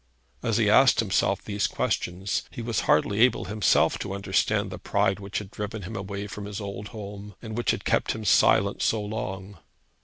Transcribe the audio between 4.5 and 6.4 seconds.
the pride which had driven him away